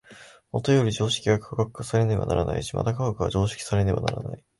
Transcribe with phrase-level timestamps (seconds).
[0.51, 4.43] もとより常識は科学化されねばならないし、また科学は常識化されねばならない。